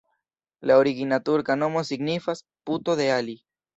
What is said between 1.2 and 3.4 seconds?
turka nomo signifas: puto de Ali.